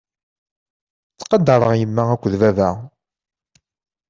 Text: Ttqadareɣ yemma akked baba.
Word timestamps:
Ttqadareɣ 1.11 1.71
yemma 1.79 2.03
akked 2.13 2.33
baba. 2.41 2.69